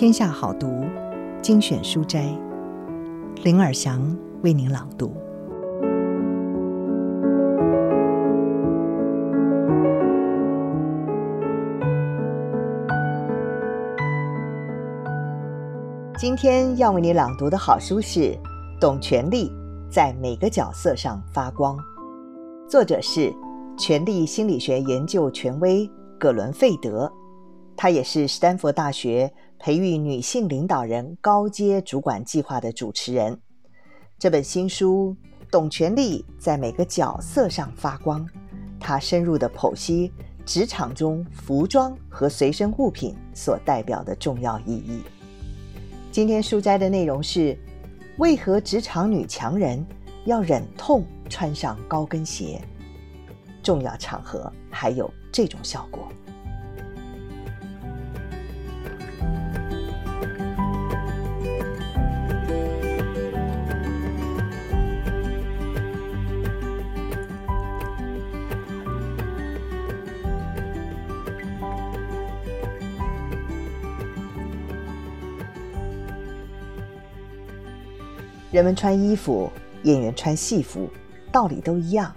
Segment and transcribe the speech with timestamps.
[0.00, 0.86] 天下好读
[1.42, 2.34] 精选书斋，
[3.44, 4.00] 林尔祥
[4.42, 5.12] 为您朗读。
[16.18, 18.20] 今天要为你朗读的好书是
[18.80, 19.52] 《懂权力，
[19.90, 21.76] 在每个角色上发光》，
[22.66, 23.30] 作者是
[23.76, 25.86] 权力心理学研究权威
[26.18, 27.12] 葛伦费德。
[27.76, 29.30] 他也是斯坦福大学
[29.62, 33.38] 培育女性领导人高阶主管计划的主持人。
[34.18, 35.14] 这本新书
[35.50, 38.26] 《董权力，在每个角色上发光》，
[38.80, 40.10] 他深入的剖析
[40.46, 45.02] 职场中服装和随身物品所代表的重要意义。
[46.10, 47.54] 今天书斋的内容是：
[48.16, 49.86] 为何职场女强人
[50.24, 52.58] 要忍痛穿上高跟鞋？
[53.62, 56.08] 重要场合还有这种效果。
[78.50, 79.48] 人们穿衣服，
[79.84, 80.88] 演员穿戏服，
[81.30, 82.12] 道理都一样。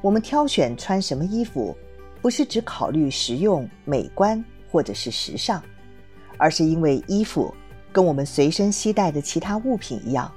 [0.00, 1.76] 我们挑选穿什么衣服，
[2.20, 5.62] 不是只考虑实用、美观或者是时尚，
[6.36, 7.54] 而是因为衣服
[7.92, 10.32] 跟我们随身携带的其他物品一样，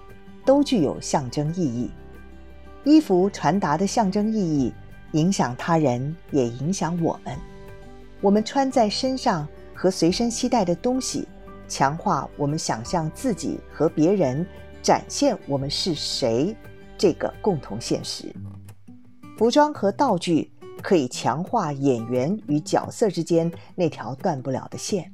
[0.46, 1.90] 都具有象征意义。
[2.84, 4.72] 衣服传达的象征意义，
[5.14, 7.36] 影响他人，也影响我们。
[8.22, 11.28] 我们穿在身上和随身携带的东西，
[11.68, 14.46] 强化我们想象自己和别人。
[14.86, 16.56] 展现我们是谁
[16.96, 18.32] 这个共同现实。
[19.36, 25.12] 服装和道具可以强化演员与角色之间那条断不了的线。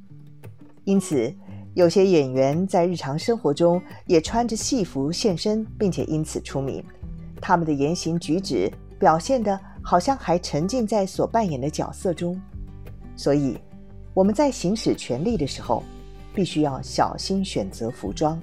[0.83, 1.33] 因此，
[1.73, 6.83] 有些演员在日常生活中也穿着戏服现身，并且因此出名。
[7.39, 12.37] 他们的言行举止表现得好像还沉浸在所扮演的角色中。
[13.15, 13.57] 所以，
[14.13, 15.81] 我们在行使权力的时候，
[16.35, 18.37] 必须要小心选择服装。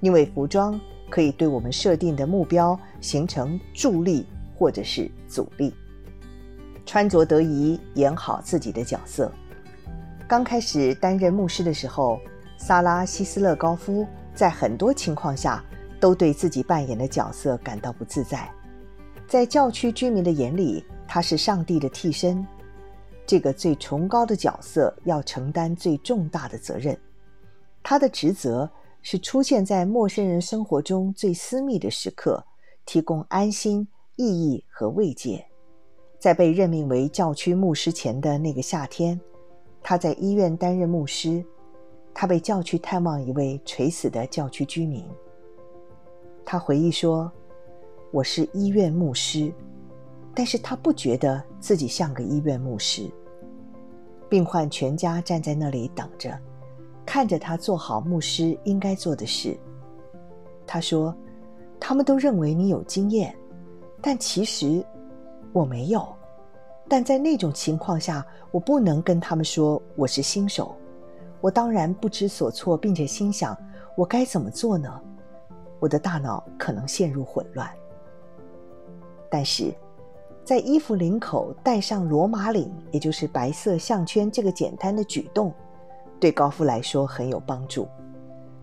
[0.00, 4.26] 因为服装可以对我们设定的目标形成助力
[4.56, 5.74] 或者是阻力。
[6.86, 9.30] 穿着得宜，演好自己的角色。
[10.26, 12.20] 刚开始担任牧师的时候，
[12.56, 15.62] 萨拉·希斯勒高夫在很多情况下
[15.98, 18.48] 都对自己扮演的角色感到不自在。
[19.26, 22.46] 在教区居民的眼里，他是上帝的替身，
[23.26, 26.96] 这个最崇高的角色要承担最重大的责任。
[27.82, 28.68] 他的职责。
[29.10, 32.44] 是出现在陌生人生活中最私密的时刻，
[32.84, 35.42] 提供安心、意义和慰藉。
[36.18, 39.18] 在被任命为教区牧师前的那个夏天，
[39.82, 41.42] 他在医院担任牧师。
[42.12, 45.02] 他被叫去探望一位垂死的教区居民。
[46.44, 47.32] 他回忆说
[48.12, 49.50] ：“我是医院牧师，
[50.34, 53.10] 但是他不觉得自己像个医院牧师。
[54.28, 56.38] 病患全家站在那里等着。”
[57.08, 59.58] 看着他做好牧师应该做的事，
[60.66, 61.16] 他说
[61.80, 63.34] ：“他们都认为你有经验，
[64.02, 64.84] 但其实
[65.54, 66.06] 我没有。
[66.86, 70.76] 但在那种情况下，我不能跟他们说我是新手。
[71.40, 73.56] 我当然不知所措，并且心想
[73.96, 75.00] 我该怎么做呢？
[75.80, 77.66] 我的大脑可能陷入混乱。
[79.30, 79.72] 但是，
[80.44, 85.50] 在衣服领口戴上罗马领，也就是白色项圈这个简单的举动。”
[86.20, 87.88] 对高夫来说很有帮助，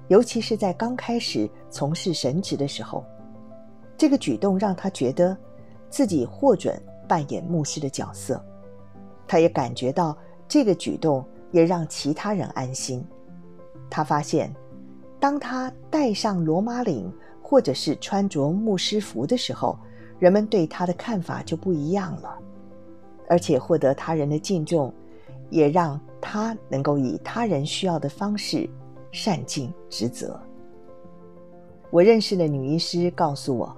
[0.08, 3.04] 尤其是在刚开始从事神职的时候，
[3.98, 5.36] 这个举动让他觉得
[5.90, 8.44] 自己获准扮演牧师的角色。
[9.28, 10.16] 他也感觉到
[10.48, 13.04] 这个举动也让其他人安心。
[13.90, 14.54] 他发现，
[15.20, 17.12] 当他戴上罗马领
[17.42, 19.78] 或者是穿着牧师服的时候，
[20.20, 22.38] 人们对他的看法就不一样了，
[23.30, 24.94] 而且获得他人的敬重，
[25.50, 26.00] 也让。
[26.28, 28.68] 他能够以他人需要的方式
[29.12, 30.42] 善尽职责。
[31.92, 33.78] 我认识的女医师告诉我，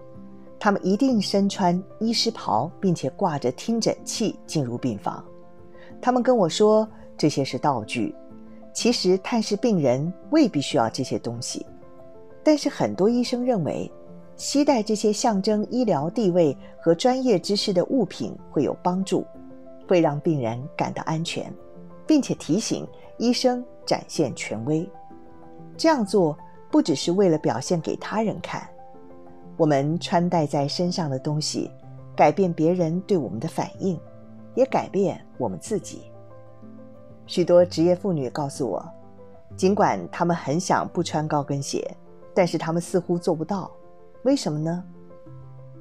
[0.58, 5.22] 她们一定身穿医师袍，并且挂着听诊器进入病房。
[6.02, 6.88] 他们跟我说
[7.18, 8.16] 这些是道具，
[8.74, 11.66] 其实探视病人未必需要这些东西。
[12.46, 13.92] 但是很多医生认为，
[14.38, 19.26] 携带这些象征医疗地位和专业知识的物品会有帮助，
[19.88, 21.52] 会让病人感到安全。
[22.08, 22.88] 并且提醒
[23.18, 24.90] 医生展现权威，
[25.76, 26.36] 这样做
[26.72, 28.66] 不只是为了表现给他人看，
[29.58, 31.70] 我们穿戴在身上的东西，
[32.16, 34.00] 改变别人对我们的反应，
[34.56, 36.04] 也改变我们自己。
[37.26, 38.84] 许多职业妇女告诉我，
[39.58, 41.86] 尽管她们很想不穿高跟鞋，
[42.34, 43.70] 但是她们似乎做不到。
[44.24, 44.82] 为什么呢？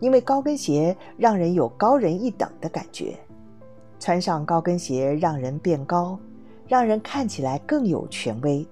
[0.01, 3.17] 因为高跟鞋让人有高人一等的感觉，
[3.99, 6.19] 穿上高跟鞋让人变高，
[6.69, 8.67] 让人看起来更有权威。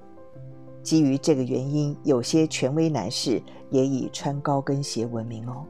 [0.82, 5.64] 基于这个原因，有些权威男士也以穿高跟鞋闻名哦。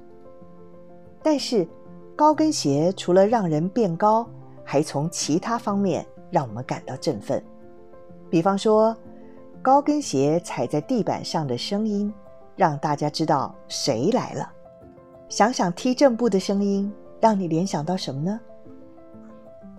[1.22, 1.66] 但是，
[2.16, 4.28] 高跟鞋除了让人变高，
[4.64, 7.42] 还从其他方面让我们感到振奋。
[8.28, 8.96] 比方说，
[9.62, 12.12] 高跟鞋踩在地板上的声音，
[12.56, 14.50] 让大家知道谁来了。
[15.28, 18.40] 想想踢正步的声音，让你联想到什么呢？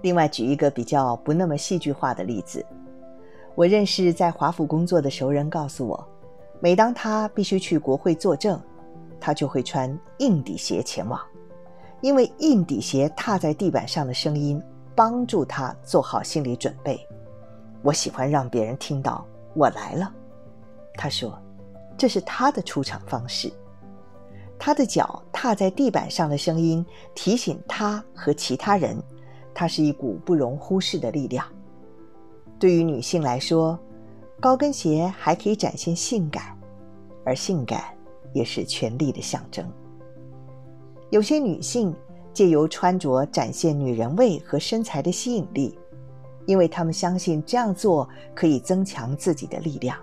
[0.05, 2.63] 另外，举一个比较不那么戏剧化的例子，
[3.55, 6.07] 我认识在华府工作的熟人告诉我，
[6.59, 8.61] 每当他必须去国会作证，
[9.19, 11.19] 他就会穿硬底鞋前往，
[12.01, 14.61] 因为硬底鞋踏在地板上的声音
[14.93, 17.03] 帮助他做好心理准备。
[17.81, 19.25] 我喜欢让别人听到
[19.55, 20.13] 我来了，
[20.93, 21.35] 他说，
[21.97, 23.51] 这是他的出场方式。
[24.59, 26.85] 他的脚踏在地板上的声音
[27.15, 28.95] 提醒他和其他人，
[29.55, 31.47] 它是一股不容忽视的力量。
[32.59, 33.79] 对于女性来说，
[34.39, 36.55] 高跟鞋还可以展现性感，
[37.23, 37.85] 而性感
[38.33, 39.65] 也是权力的象征。
[41.09, 41.95] 有些女性
[42.33, 45.77] 借由穿着展现女人味和身材的吸引力，
[46.45, 49.97] 因为她们相信这样做可以增强自己的力量，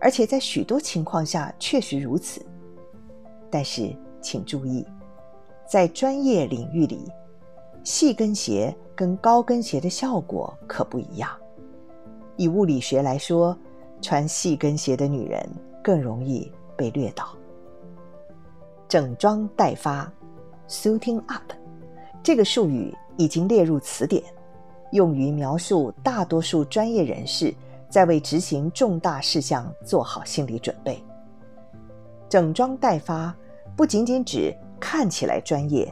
[0.00, 2.40] 而且在许多情况下确实如此。
[3.50, 4.84] 但是，请注意，
[5.70, 7.10] 在专业领域里，
[7.88, 11.30] 细跟鞋跟高跟鞋的效果可不一样。
[12.36, 13.56] 以物理学来说，
[14.02, 15.42] 穿细跟鞋的女人
[15.82, 17.34] 更容易被掠倒。
[18.86, 20.12] 整装待发
[20.68, 21.50] （suiting up）
[22.22, 24.22] 这个术语已经列入词典，
[24.92, 27.54] 用于描述大多数专业人士
[27.88, 31.02] 在为执行重大事项做好心理准备。
[32.28, 33.34] 整装待发
[33.74, 35.90] 不仅仅指看起来专业，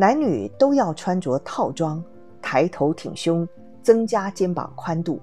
[0.00, 2.00] 男女都要穿着套装，
[2.40, 3.46] 抬头挺胸，
[3.82, 5.20] 增加肩膀宽度，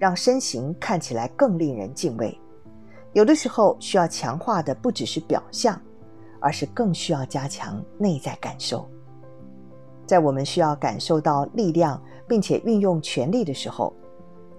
[0.00, 2.36] 让身形看起来更令人敬畏。
[3.12, 5.80] 有的时候需要强化的不只是表象，
[6.40, 8.84] 而是更需要加强内在感受。
[10.04, 13.94] 在我们需要感受到力量并且运用权力的时候，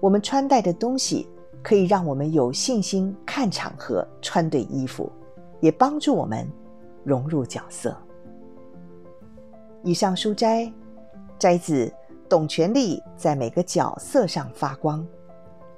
[0.00, 1.28] 我们穿戴的东西。
[1.60, 5.10] 可以让我们有信心看场合、穿对衣服，
[5.60, 6.48] 也帮助我们
[7.04, 7.94] 融入角色。
[9.84, 10.70] 以上书摘
[11.38, 11.86] 摘自
[12.28, 15.00] 《董权力，在每个角色上发光》，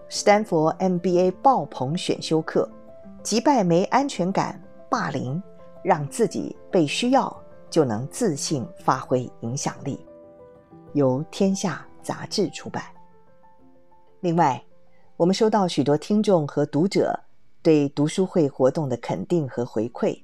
[0.09, 2.69] 史丹佛 MBA 爆棚选修课，
[3.23, 5.41] 击败没安全感、霸凌，
[5.85, 7.35] 让自己被需要，
[7.69, 10.05] 就能自信发挥影响力。
[10.95, 12.83] 由天下杂志出版。
[14.21, 14.61] 另外，
[15.19, 17.19] 我们收到许多听众和读者
[17.63, 20.19] 对读书会活动的肯定和回馈，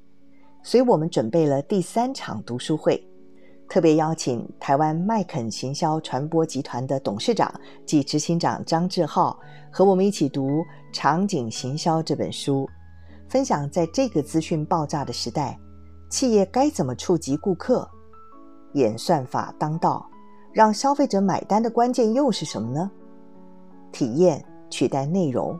[0.63, 3.07] 所以我们准备了第三场读书会，
[3.69, 7.53] 特别邀请台湾麦肯行销传播集团的董事长
[7.85, 9.39] 及执行长张志浩
[9.71, 10.49] 和我们一起读
[10.93, 12.69] 《场景行销》这本书，
[13.29, 15.59] 分享在这个资讯爆炸的时代，
[16.09, 17.89] 企业该怎么触及顾客，
[18.75, 20.09] 演算法当道，
[20.53, 22.91] 让消费者买单的关键又是什么呢？
[23.93, 24.45] 体验。
[24.69, 25.57] 取代内容，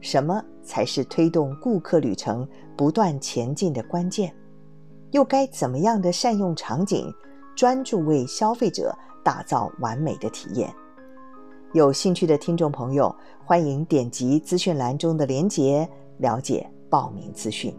[0.00, 4.32] 什么才是推动顾客旅程不断前进的关键？
[5.10, 7.12] 又该怎么样的善用场景，
[7.56, 8.94] 专注为消费者
[9.24, 10.72] 打造完美的体验？
[11.72, 17.74] 有兴趣的听众朋友，欢迎点击资讯栏中的链接，了解报名资讯。